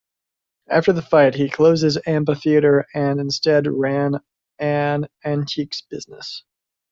After 0.67 0.93
the 0.93 1.03
fight 1.03 1.35
he 1.35 1.47
closed 1.47 1.83
his 1.83 1.99
amphitheatre, 2.07 2.87
and 2.95 3.19
instead 3.19 3.67
ran 3.67 4.19
an 4.57 5.05
antiques 5.23 5.81
business. 5.91 6.43